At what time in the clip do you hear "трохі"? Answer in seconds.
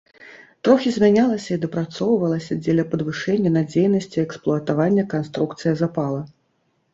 0.67-0.93